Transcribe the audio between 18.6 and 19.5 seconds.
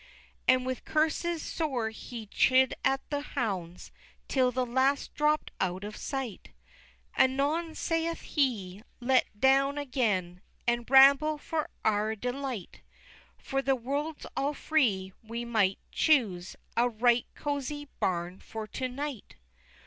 to night!"